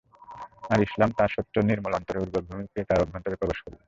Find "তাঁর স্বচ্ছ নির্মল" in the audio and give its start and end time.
1.17-1.93